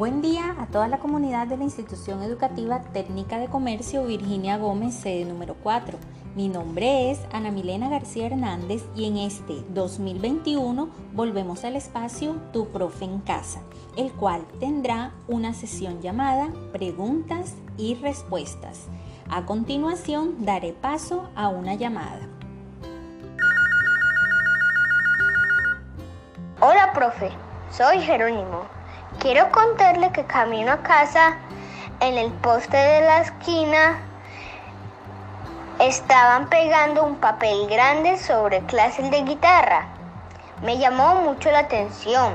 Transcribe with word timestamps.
Buen 0.00 0.22
día 0.22 0.56
a 0.58 0.64
toda 0.64 0.88
la 0.88 0.98
comunidad 0.98 1.46
de 1.46 1.58
la 1.58 1.64
Institución 1.64 2.22
Educativa 2.22 2.80
Técnica 2.80 3.38
de 3.38 3.48
Comercio 3.48 4.06
Virginia 4.06 4.56
Gómez, 4.56 4.94
sede 4.94 5.26
número 5.26 5.56
4. 5.62 5.98
Mi 6.34 6.48
nombre 6.48 7.10
es 7.10 7.20
Ana 7.34 7.50
Milena 7.50 7.90
García 7.90 8.28
Hernández 8.28 8.82
y 8.96 9.04
en 9.04 9.18
este 9.18 9.62
2021 9.68 10.88
volvemos 11.12 11.66
al 11.66 11.76
espacio 11.76 12.36
Tu 12.50 12.66
Profe 12.68 13.04
en 13.04 13.18
Casa, 13.18 13.60
el 13.94 14.10
cual 14.12 14.46
tendrá 14.58 15.12
una 15.28 15.52
sesión 15.52 16.00
llamada 16.00 16.48
Preguntas 16.72 17.56
y 17.76 17.94
Respuestas. 17.96 18.86
A 19.28 19.44
continuación 19.44 20.46
daré 20.46 20.72
paso 20.72 21.28
a 21.34 21.48
una 21.48 21.74
llamada. 21.74 22.26
Hola, 26.58 26.90
profe. 26.94 27.28
Soy 27.70 27.98
Jerónimo. 27.98 28.79
Quiero 29.20 29.50
contarle 29.50 30.12
que 30.12 30.24
camino 30.24 30.72
a 30.72 30.78
casa 30.78 31.36
en 32.00 32.16
el 32.16 32.32
poste 32.32 32.78
de 32.78 33.02
la 33.02 33.20
esquina 33.20 33.98
estaban 35.78 36.48
pegando 36.48 37.04
un 37.04 37.16
papel 37.16 37.68
grande 37.68 38.16
sobre 38.16 38.60
clases 38.60 39.10
de 39.10 39.20
guitarra. 39.20 39.88
Me 40.62 40.78
llamó 40.78 41.16
mucho 41.16 41.50
la 41.50 41.58
atención. 41.58 42.32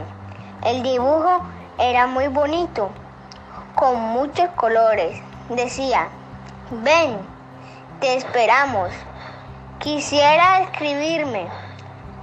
El 0.64 0.84
dibujo 0.84 1.42
era 1.80 2.06
muy 2.06 2.28
bonito, 2.28 2.92
con 3.74 4.00
muchos 4.00 4.50
colores. 4.52 5.20
Decía, 5.50 6.10
ven, 6.70 7.18
te 8.00 8.16
esperamos. 8.16 8.92
Quisiera 9.80 10.60
escribirme, 10.60 11.48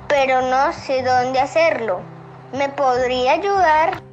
pero 0.06 0.40
no 0.40 0.72
sé 0.72 1.02
dónde 1.02 1.40
hacerlo. 1.40 2.00
¿Me 2.52 2.68
podría 2.68 3.32
ayudar? 3.32 4.11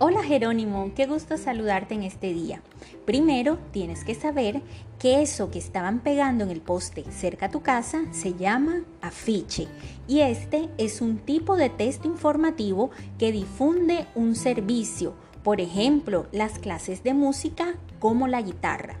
Hola 0.00 0.24
Jerónimo, 0.24 0.90
qué 0.96 1.06
gusto 1.06 1.36
saludarte 1.36 1.94
en 1.94 2.02
este 2.02 2.32
día. 2.34 2.60
Primero 3.04 3.60
tienes 3.70 4.02
que 4.02 4.16
saber 4.16 4.60
que 4.98 5.22
eso 5.22 5.52
que 5.52 5.60
estaban 5.60 6.00
pegando 6.00 6.42
en 6.42 6.50
el 6.50 6.60
poste 6.60 7.04
cerca 7.12 7.46
a 7.46 7.50
tu 7.52 7.62
casa 7.62 8.02
se 8.10 8.34
llama 8.34 8.82
afiche 9.00 9.68
y 10.08 10.18
este 10.18 10.68
es 10.78 11.00
un 11.00 11.18
tipo 11.18 11.54
de 11.54 11.70
texto 11.70 12.08
informativo 12.08 12.90
que 13.20 13.30
difunde 13.30 14.08
un 14.16 14.34
servicio, 14.34 15.14
por 15.44 15.60
ejemplo, 15.60 16.26
las 16.32 16.58
clases 16.58 17.04
de 17.04 17.14
música 17.14 17.76
como 18.00 18.26
la 18.26 18.42
guitarra. 18.42 18.96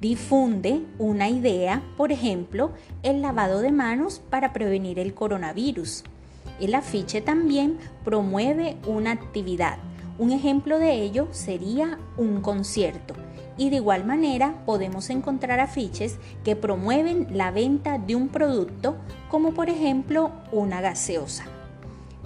Difunde 0.00 0.82
una 1.00 1.28
idea, 1.30 1.82
por 1.96 2.12
ejemplo, 2.12 2.70
el 3.02 3.22
lavado 3.22 3.58
de 3.60 3.72
manos 3.72 4.22
para 4.30 4.52
prevenir 4.52 5.00
el 5.00 5.14
coronavirus. 5.14 6.04
El 6.60 6.76
afiche 6.76 7.20
también 7.20 7.76
promueve 8.04 8.76
una 8.86 9.10
actividad. 9.10 9.78
Un 10.18 10.32
ejemplo 10.32 10.80
de 10.80 11.00
ello 11.02 11.28
sería 11.30 11.98
un 12.16 12.40
concierto. 12.40 13.14
Y 13.56 13.70
de 13.70 13.76
igual 13.76 14.04
manera 14.04 14.62
podemos 14.66 15.10
encontrar 15.10 15.60
afiches 15.60 16.18
que 16.44 16.56
promueven 16.56 17.28
la 17.30 17.52
venta 17.52 17.98
de 17.98 18.16
un 18.16 18.28
producto 18.28 18.96
como 19.30 19.52
por 19.52 19.70
ejemplo 19.70 20.32
una 20.50 20.80
gaseosa. 20.80 21.44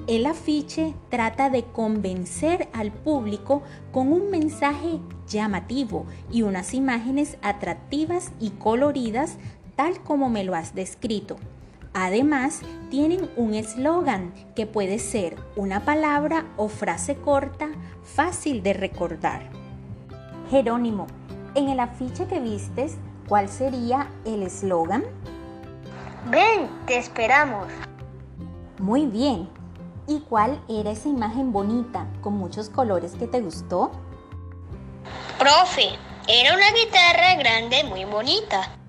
El 0.07 0.25
afiche 0.27 0.95
trata 1.11 1.51
de 1.51 1.65
convencer 1.65 2.69
al 2.73 2.93
público 2.93 3.63
con 3.93 4.11
un 4.11 4.31
mensaje 4.31 4.99
llamativo 5.29 6.07
y 6.31 6.43
unas 6.43 6.75
imágenes 6.75 7.37
atractivas 7.43 8.33
y 8.41 8.51
coloridas 8.51 9.37
tal 9.77 10.03
como 10.03 10.29
me 10.29 10.45
lo 10.45 10.55
has 10.55 10.75
descrito. 10.75 11.37
Además, 11.95 12.61
tienen 12.91 13.31
un 13.37 13.55
eslogan 13.55 14.33
que 14.55 14.67
puede 14.67 14.99
ser 14.99 15.37
una 15.57 15.85
palabra 15.85 16.47
o 16.57 16.69
frase 16.69 17.17
corta, 17.17 17.69
fácil 18.03 18.63
de 18.63 18.73
recordar. 18.73 19.51
Jerónimo, 20.51 21.07
en 21.55 21.69
el 21.69 21.81
afiche 21.81 22.27
que 22.27 22.41
vistes, 22.41 22.97
¿cuál 23.29 23.49
sería 23.49 24.09
el 24.25 24.43
eslogan? 24.43 25.05
Ven, 26.31 26.69
te 26.87 26.97
esperamos. 26.97 27.67
Muy 28.79 29.07
bien. 29.07 29.49
¿Y 30.07 30.21
cuál 30.21 30.61
era 30.69 30.91
esa 30.91 31.09
imagen 31.09 31.53
bonita 31.53 32.07
con 32.23 32.35
muchos 32.35 32.69
colores 32.69 33.13
que 33.13 33.27
te 33.27 33.41
gustó? 33.41 33.93
Profe, 35.39 35.91
era 36.27 36.55
una 36.55 36.71
guitarra 36.73 37.35
grande 37.37 37.85
muy 37.85 38.05
bonita. 38.05 38.82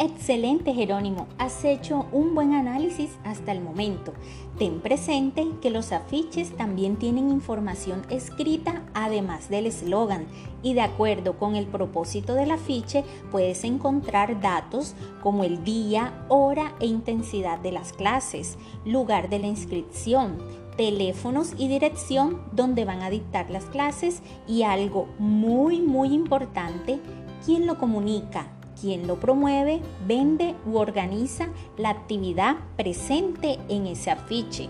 Excelente 0.00 0.74
Jerónimo, 0.74 1.26
has 1.38 1.64
hecho 1.64 2.06
un 2.12 2.32
buen 2.32 2.54
análisis 2.54 3.18
hasta 3.24 3.50
el 3.50 3.60
momento. 3.60 4.12
Ten 4.56 4.78
presente 4.78 5.48
que 5.60 5.70
los 5.70 5.90
afiches 5.90 6.56
también 6.56 6.94
tienen 6.94 7.30
información 7.30 8.02
escrita 8.08 8.84
además 8.94 9.48
del 9.48 9.66
eslogan. 9.66 10.28
Y 10.62 10.74
de 10.74 10.82
acuerdo 10.82 11.36
con 11.36 11.56
el 11.56 11.66
propósito 11.66 12.34
del 12.34 12.52
afiche 12.52 13.02
puedes 13.32 13.64
encontrar 13.64 14.40
datos 14.40 14.94
como 15.20 15.42
el 15.42 15.64
día, 15.64 16.24
hora 16.28 16.76
e 16.78 16.86
intensidad 16.86 17.58
de 17.58 17.72
las 17.72 17.92
clases, 17.92 18.56
lugar 18.84 19.28
de 19.28 19.40
la 19.40 19.48
inscripción, 19.48 20.38
teléfonos 20.76 21.54
y 21.58 21.66
dirección 21.66 22.40
donde 22.52 22.84
van 22.84 23.02
a 23.02 23.10
dictar 23.10 23.50
las 23.50 23.64
clases 23.64 24.22
y 24.46 24.62
algo 24.62 25.08
muy 25.18 25.80
muy 25.80 26.14
importante, 26.14 27.00
quién 27.44 27.66
lo 27.66 27.78
comunica, 27.78 28.52
quien 28.80 29.06
lo 29.06 29.20
promueve, 29.20 29.80
vende 30.06 30.54
u 30.66 30.78
organiza 30.78 31.48
la 31.76 31.90
actividad 31.90 32.56
presente 32.76 33.58
en 33.68 33.86
ese 33.86 34.10
afiche. 34.10 34.68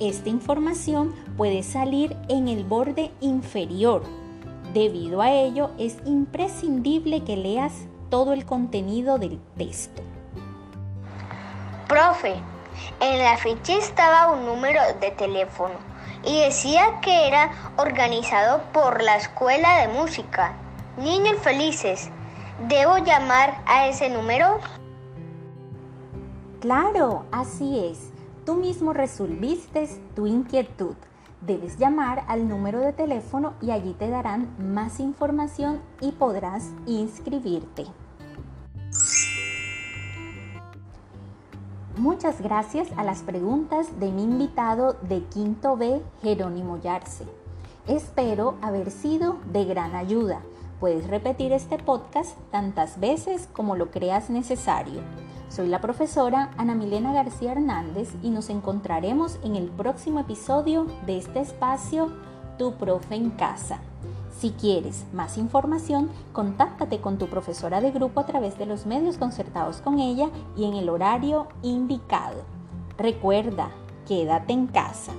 Esta 0.00 0.28
información 0.28 1.14
puede 1.36 1.62
salir 1.62 2.16
en 2.28 2.48
el 2.48 2.64
borde 2.64 3.10
inferior. 3.20 4.02
Debido 4.74 5.20
a 5.20 5.30
ello, 5.30 5.70
es 5.78 5.98
imprescindible 6.06 7.24
que 7.24 7.36
leas 7.36 7.72
todo 8.10 8.32
el 8.32 8.44
contenido 8.44 9.18
del 9.18 9.38
texto. 9.56 10.02
Profe, 11.88 12.34
en 13.00 13.20
el 13.20 13.26
afiche 13.26 13.76
estaba 13.76 14.32
un 14.32 14.46
número 14.46 14.80
de 15.00 15.10
teléfono 15.10 15.74
y 16.24 16.40
decía 16.40 17.00
que 17.00 17.28
era 17.28 17.50
organizado 17.76 18.62
por 18.72 19.02
la 19.02 19.16
Escuela 19.16 19.78
de 19.78 19.88
Música. 19.88 20.54
Niños 20.96 21.36
felices, 21.42 22.10
¿Debo 22.60 22.98
llamar 22.98 23.62
a 23.66 23.88
ese 23.88 24.10
número? 24.10 24.58
Claro, 26.60 27.24
así 27.32 27.78
es. 27.78 28.12
Tú 28.44 28.54
mismo 28.54 28.92
resolviste 28.92 29.88
tu 30.14 30.26
inquietud. 30.26 30.94
Debes 31.40 31.76
llamar 31.78 32.24
al 32.28 32.48
número 32.48 32.78
de 32.78 32.92
teléfono 32.92 33.54
y 33.60 33.72
allí 33.72 33.94
te 33.94 34.10
darán 34.10 34.54
más 34.58 35.00
información 35.00 35.80
y 36.00 36.12
podrás 36.12 36.70
inscribirte. 36.86 37.86
Muchas 41.96 42.40
gracias 42.40 42.88
a 42.96 43.02
las 43.02 43.22
preguntas 43.22 43.98
de 43.98 44.12
mi 44.12 44.24
invitado 44.24 44.94
de 45.02 45.24
Quinto 45.24 45.76
B, 45.76 46.00
Jerónimo 46.22 46.78
Yarse. 46.80 47.26
Espero 47.86 48.56
haber 48.62 48.90
sido 48.90 49.38
de 49.52 49.64
gran 49.64 49.94
ayuda. 49.96 50.42
Puedes 50.82 51.06
repetir 51.06 51.52
este 51.52 51.78
podcast 51.78 52.36
tantas 52.50 52.98
veces 52.98 53.48
como 53.52 53.76
lo 53.76 53.92
creas 53.92 54.30
necesario. 54.30 55.00
Soy 55.48 55.68
la 55.68 55.80
profesora 55.80 56.50
Ana 56.56 56.74
Milena 56.74 57.12
García 57.12 57.52
Hernández 57.52 58.12
y 58.20 58.30
nos 58.30 58.50
encontraremos 58.50 59.38
en 59.44 59.54
el 59.54 59.68
próximo 59.68 60.18
episodio 60.18 60.88
de 61.06 61.18
este 61.18 61.38
espacio 61.38 62.10
Tu 62.58 62.74
Profe 62.78 63.14
en 63.14 63.30
Casa. 63.30 63.78
Si 64.36 64.50
quieres 64.50 65.04
más 65.12 65.38
información, 65.38 66.10
contáctate 66.32 67.00
con 67.00 67.16
tu 67.16 67.28
profesora 67.28 67.80
de 67.80 67.92
grupo 67.92 68.18
a 68.18 68.26
través 68.26 68.58
de 68.58 68.66
los 68.66 68.84
medios 68.84 69.18
concertados 69.18 69.76
con 69.82 70.00
ella 70.00 70.30
y 70.56 70.64
en 70.64 70.74
el 70.74 70.88
horario 70.88 71.46
indicado. 71.62 72.42
Recuerda, 72.98 73.70
quédate 74.08 74.52
en 74.52 74.66
casa. 74.66 75.12